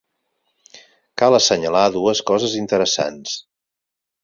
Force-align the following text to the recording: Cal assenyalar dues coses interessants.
Cal 1.23 1.37
assenyalar 1.39 1.85
dues 1.97 2.23
coses 2.31 2.57
interessants. 2.63 3.39